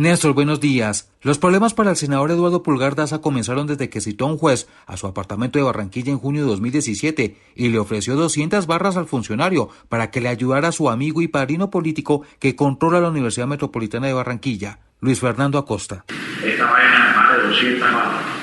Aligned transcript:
Néstor, 0.00 0.32
buenos 0.32 0.60
días. 0.60 1.10
Los 1.20 1.36
problemas 1.36 1.74
para 1.74 1.90
el 1.90 1.96
senador 1.96 2.30
Eduardo 2.30 2.62
Pulgar 2.62 2.94
Daza 2.94 3.20
comenzaron 3.20 3.66
desde 3.66 3.90
que 3.90 4.00
citó 4.00 4.24
a 4.24 4.28
un 4.28 4.38
juez 4.38 4.66
a 4.86 4.96
su 4.96 5.06
apartamento 5.06 5.58
de 5.58 5.64
Barranquilla 5.66 6.10
en 6.10 6.18
junio 6.18 6.40
de 6.40 6.48
2017 6.48 7.36
y 7.54 7.68
le 7.68 7.78
ofreció 7.78 8.16
200 8.16 8.66
barras 8.66 8.96
al 8.96 9.04
funcionario 9.04 9.68
para 9.90 10.10
que 10.10 10.22
le 10.22 10.30
ayudara 10.30 10.68
a 10.68 10.72
su 10.72 10.88
amigo 10.88 11.20
y 11.20 11.28
padrino 11.28 11.68
político 11.68 12.22
que 12.38 12.56
controla 12.56 13.02
la 13.02 13.10
Universidad 13.10 13.46
Metropolitana 13.46 14.06
de 14.06 14.14
Barranquilla, 14.14 14.78
Luis 15.00 15.20
Fernando 15.20 15.58
Acosta. 15.58 16.06
Esta 16.42 16.64
vaina 16.64 17.12
más 17.14 17.36
de 17.36 17.48
200 17.48 17.92
barras. 17.92 18.39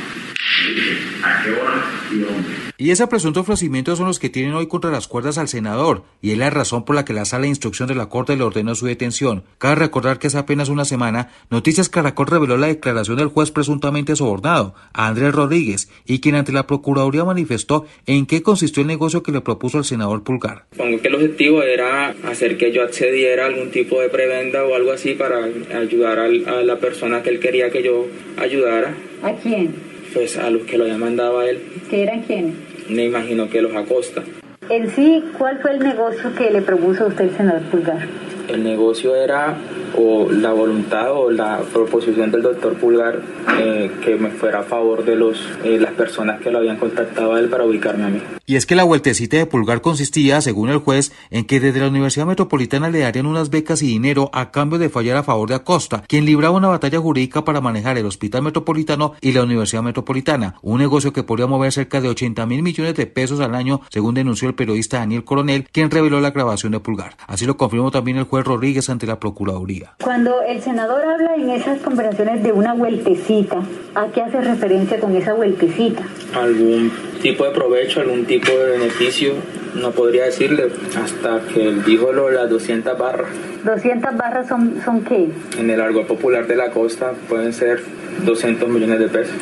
¿A 1.23 1.43
qué 1.43 1.51
hora 1.51 1.83
y 2.11 2.19
dónde? 2.19 2.67
Y 2.79 2.91
ese 2.91 3.07
presunto 3.07 3.39
ofrecimiento 3.39 3.95
son 3.95 4.05
los 4.05 4.19
que 4.19 4.29
tienen 4.29 4.53
hoy 4.53 4.67
contra 4.67 4.91
las 4.91 5.07
cuerdas 5.07 5.39
al 5.39 5.47
senador, 5.47 6.03
y 6.21 6.31
es 6.31 6.37
la 6.37 6.51
razón 6.51 6.85
por 6.85 6.95
la 6.95 7.05
que 7.05 7.13
la 7.13 7.25
sala 7.25 7.43
de 7.43 7.49
instrucción 7.49 7.87
de 7.87 7.95
la 7.95 8.07
Corte 8.07 8.37
le 8.37 8.43
ordenó 8.43 8.75
su 8.75 8.85
detención. 8.85 9.43
Cabe 9.57 9.75
recordar 9.75 10.19
que 10.19 10.27
hace 10.27 10.37
apenas 10.37 10.69
una 10.69 10.85
semana, 10.85 11.31
Noticias 11.49 11.89
Caracol 11.89 12.27
reveló 12.27 12.55
la 12.55 12.67
declaración 12.67 13.17
del 13.17 13.29
juez 13.29 13.49
presuntamente 13.49 14.15
sobornado, 14.15 14.75
Andrés 14.93 15.33
Rodríguez, 15.33 15.89
y 16.05 16.19
quien 16.19 16.35
ante 16.35 16.51
la 16.51 16.67
Procuraduría 16.67 17.25
manifestó 17.25 17.87
en 18.05 18.27
qué 18.27 18.43
consistió 18.43 18.81
el 18.81 18.87
negocio 18.87 19.23
que 19.23 19.31
le 19.31 19.41
propuso 19.41 19.79
al 19.79 19.85
senador 19.85 20.23
Pulgar. 20.23 20.65
Pongo 20.77 21.01
que 21.01 21.07
el 21.07 21.15
objetivo 21.15 21.63
era 21.63 22.13
hacer 22.27 22.59
que 22.59 22.71
yo 22.71 22.83
accediera 22.83 23.45
a 23.45 23.47
algún 23.47 23.71
tipo 23.71 23.99
de 24.01 24.09
prebenda 24.09 24.63
o 24.63 24.75
algo 24.75 24.91
así 24.91 25.15
para 25.15 25.45
ayudar 25.75 26.19
a 26.19 26.27
la 26.27 26.77
persona 26.77 27.23
que 27.23 27.31
él 27.31 27.39
quería 27.39 27.71
que 27.71 27.81
yo 27.81 28.05
ayudara. 28.37 28.95
¿A 29.23 29.33
quién? 29.33 29.86
Pues 30.17 30.35
a 30.35 30.49
los 30.49 30.63
que 30.63 30.79
lo 30.79 30.85
había 30.85 30.97
mandado 30.97 31.37
a 31.37 31.47
él. 31.47 31.61
¿Qué 31.91 32.01
eran 32.01 32.23
quiénes? 32.23 32.55
Me 32.89 33.05
imagino 33.05 33.47
que 33.51 33.61
los 33.61 33.75
Acosta. 33.75 34.23
En 34.67 34.89
sí, 34.89 35.23
¿cuál 35.37 35.59
fue 35.59 35.73
el 35.73 35.79
negocio 35.79 36.33
que 36.33 36.49
le 36.49 36.63
propuso 36.63 37.03
a 37.03 37.07
usted 37.09 37.25
el 37.25 37.37
senador 37.37 37.61
Pulgar? 37.69 38.07
El 38.47 38.63
negocio 38.63 39.15
era 39.15 39.55
o 39.97 40.31
la 40.31 40.53
voluntad 40.53 41.11
o 41.11 41.31
la 41.31 41.59
proposición 41.73 42.31
del 42.31 42.43
doctor 42.43 42.75
Pulgar 42.75 43.21
eh, 43.59 43.91
que 44.03 44.15
me 44.15 44.29
fuera 44.29 44.59
a 44.59 44.63
favor 44.63 45.03
de 45.03 45.15
los, 45.15 45.41
eh, 45.63 45.79
las 45.79 45.93
personas 45.93 46.39
que 46.39 46.51
lo 46.51 46.59
habían 46.59 46.77
contactado 46.77 47.33
a 47.33 47.39
él 47.39 47.49
para 47.49 47.65
ubicarme 47.65 48.03
a 48.05 48.09
mí. 48.09 48.21
Y 48.45 48.55
es 48.55 48.65
que 48.65 48.75
la 48.75 48.83
vueltecita 48.83 49.37
de 49.37 49.45
Pulgar 49.45 49.81
consistía, 49.81 50.39
según 50.39 50.69
el 50.69 50.77
juez, 50.77 51.11
en 51.31 51.45
que 51.45 51.59
desde 51.59 51.81
la 51.81 51.89
Universidad 51.89 52.25
Metropolitana 52.25 52.89
le 52.89 52.99
darían 52.99 53.25
unas 53.25 53.49
becas 53.49 53.81
y 53.81 53.87
dinero 53.87 54.29
a 54.31 54.51
cambio 54.51 54.79
de 54.79 54.89
fallar 54.89 55.17
a 55.17 55.23
favor 55.23 55.49
de 55.49 55.55
Acosta, 55.55 56.03
quien 56.07 56.25
libraba 56.25 56.55
una 56.55 56.69
batalla 56.69 56.99
jurídica 56.99 57.43
para 57.43 57.59
manejar 57.59 57.97
el 57.97 58.05
Hospital 58.05 58.43
Metropolitano 58.43 59.13
y 59.19 59.33
la 59.33 59.43
Universidad 59.43 59.83
Metropolitana, 59.83 60.55
un 60.61 60.79
negocio 60.79 61.11
que 61.11 61.23
podría 61.23 61.47
mover 61.47 61.73
cerca 61.73 61.99
de 61.99 62.09
80 62.09 62.45
mil 62.45 62.63
millones 62.63 62.95
de 62.95 63.07
pesos 63.07 63.39
al 63.39 63.55
año, 63.55 63.81
según 63.89 64.13
denunció 64.13 64.47
el 64.47 64.55
periodista 64.55 64.99
Daniel 64.99 65.25
Coronel, 65.25 65.67
quien 65.71 65.91
reveló 65.91 66.21
la 66.21 66.31
grabación 66.31 66.71
de 66.71 66.79
Pulgar. 66.79 67.17
Así 67.27 67.45
lo 67.45 67.57
confirmó 67.57 67.91
también 67.91 68.17
el 68.17 68.25
juez 68.25 68.45
Rodríguez 68.45 68.89
ante 68.89 69.07
la 69.07 69.19
Procuraduría. 69.19 69.86
Cuando 70.03 70.41
el 70.43 70.61
senador 70.61 71.03
habla 71.03 71.35
en 71.35 71.49
esas 71.49 71.79
conversaciones 71.79 72.43
de 72.43 72.51
una 72.51 72.73
vueltecita, 72.73 73.57
¿a 73.95 74.07
qué 74.07 74.21
hace 74.21 74.41
referencia 74.41 74.99
con 74.99 75.15
esa 75.15 75.33
vueltecita? 75.33 76.03
Algún 76.35 76.91
tipo 77.21 77.45
de 77.45 77.51
provecho, 77.51 78.01
algún 78.01 78.25
tipo 78.25 78.51
de 78.51 78.77
beneficio, 78.77 79.33
no 79.75 79.91
podría 79.91 80.25
decirle, 80.25 80.67
hasta 80.95 81.41
que 81.51 81.67
él 81.67 81.83
dijo 81.83 82.11
lo 82.13 82.27
de 82.27 82.35
las 82.35 82.49
200 82.49 82.97
barras. 82.97 83.27
¿200 83.65 84.17
barras 84.17 84.47
son, 84.47 84.79
son 84.85 85.03
qué? 85.03 85.29
En 85.59 85.69
el 85.69 85.81
argot 85.81 86.07
popular 86.07 86.47
de 86.47 86.55
la 86.55 86.69
costa 86.69 87.13
pueden 87.27 87.51
ser 87.51 87.81
200 88.23 88.69
millones 88.69 88.99
de 88.99 89.07
pesos. 89.07 89.35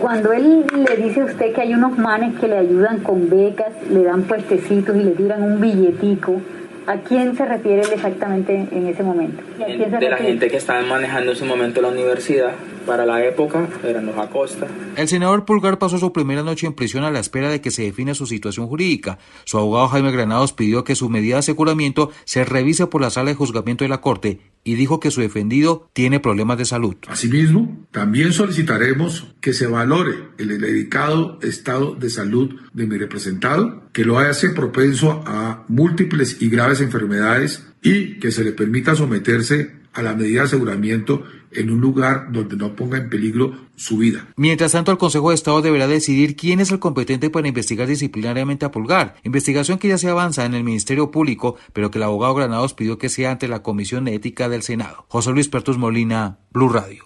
Cuando 0.00 0.32
él 0.32 0.64
le 0.74 0.96
dice 0.96 1.20
a 1.20 1.24
usted 1.24 1.52
que 1.52 1.60
hay 1.60 1.74
unos 1.74 1.96
manes 1.96 2.38
que 2.38 2.48
le 2.48 2.58
ayudan 2.58 3.00
con 3.00 3.30
becas, 3.30 3.72
le 3.90 4.02
dan 4.02 4.22
puestecitos 4.22 4.96
y 4.96 5.04
le 5.04 5.12
tiran 5.12 5.42
un 5.42 5.60
billetico, 5.60 6.40
¿A 6.86 6.96
quién 6.96 7.36
se 7.36 7.44
refiere 7.44 7.82
exactamente 7.82 8.66
en 8.70 8.86
ese 8.88 9.02
momento? 9.02 9.42
de 9.58 10.10
la 10.10 10.16
gente 10.16 10.48
que 10.48 10.56
estaba 10.56 10.82
manejando 10.82 11.32
en 11.32 11.36
su 11.36 11.44
momento 11.44 11.80
la 11.80 11.88
universidad. 11.88 12.52
Para 12.86 13.06
la 13.06 13.24
época 13.24 13.68
eran 13.84 14.06
los 14.06 14.16
Acosta. 14.16 14.66
El 14.96 15.08
senador 15.08 15.44
Pulgar 15.44 15.78
pasó 15.78 15.98
su 15.98 16.12
primera 16.12 16.42
noche 16.42 16.66
en 16.66 16.74
prisión 16.74 17.04
a 17.04 17.10
la 17.10 17.20
espera 17.20 17.48
de 17.48 17.60
que 17.60 17.70
se 17.70 17.82
define 17.82 18.14
su 18.14 18.26
situación 18.26 18.66
jurídica. 18.66 19.18
Su 19.44 19.58
abogado 19.58 19.88
Jaime 19.88 20.12
Granados 20.12 20.52
pidió 20.52 20.84
que 20.84 20.94
su 20.94 21.08
medida 21.08 21.36
de 21.36 21.40
aseguramiento 21.40 22.10
se 22.24 22.44
revise 22.44 22.86
por 22.86 23.00
la 23.00 23.10
sala 23.10 23.30
de 23.30 23.36
juzgamiento 23.36 23.84
de 23.84 23.88
la 23.88 24.00
Corte 24.00 24.40
y 24.64 24.74
dijo 24.74 25.00
que 25.00 25.10
su 25.10 25.20
defendido 25.20 25.88
tiene 25.92 26.20
problemas 26.20 26.58
de 26.58 26.64
salud. 26.64 26.96
Asimismo, 27.08 27.86
también 27.90 28.32
solicitaremos 28.32 29.34
que 29.40 29.52
se 29.52 29.66
valore 29.66 30.14
el 30.38 30.60
delicado 30.60 31.38
estado 31.42 31.94
de 31.94 32.10
salud 32.10 32.54
de 32.72 32.86
mi 32.86 32.96
representado, 32.96 33.82
que 33.92 34.04
lo 34.04 34.18
hace 34.18 34.50
propenso 34.50 35.22
a 35.26 35.64
múltiples 35.68 36.40
y 36.40 36.48
graves 36.48 36.80
enfermedades 36.80 37.66
y 37.82 38.18
que 38.20 38.30
se 38.30 38.44
le 38.44 38.52
permita 38.52 38.94
someterse 38.94 39.81
a 39.92 40.02
la 40.02 40.14
medida 40.14 40.40
de 40.40 40.46
aseguramiento 40.46 41.22
en 41.50 41.70
un 41.70 41.80
lugar 41.80 42.32
donde 42.32 42.56
no 42.56 42.74
ponga 42.74 42.98
en 42.98 43.10
peligro 43.10 43.54
su 43.76 43.98
vida. 43.98 44.28
Mientras 44.36 44.72
tanto, 44.72 44.90
el 44.90 44.98
Consejo 44.98 45.30
de 45.30 45.34
Estado 45.34 45.60
deberá 45.60 45.86
decidir 45.86 46.36
quién 46.36 46.60
es 46.60 46.70
el 46.70 46.78
competente 46.78 47.30
para 47.30 47.48
investigar 47.48 47.86
disciplinariamente 47.86 48.64
a 48.64 48.70
Pulgar, 48.70 49.16
investigación 49.22 49.78
que 49.78 49.88
ya 49.88 49.98
se 49.98 50.08
avanza 50.08 50.44
en 50.44 50.54
el 50.54 50.64
Ministerio 50.64 51.10
Público, 51.10 51.56
pero 51.72 51.90
que 51.90 51.98
el 51.98 52.04
abogado 52.04 52.34
Granados 52.34 52.74
pidió 52.74 52.98
que 52.98 53.08
sea 53.08 53.32
ante 53.32 53.48
la 53.48 53.62
Comisión 53.62 54.04
de 54.04 54.14
Ética 54.14 54.48
del 54.48 54.62
Senado. 54.62 55.04
José 55.08 55.32
Luis 55.32 55.48
Pertus 55.48 55.78
Molina, 55.78 56.38
Blue 56.52 56.68
Radio. 56.68 57.04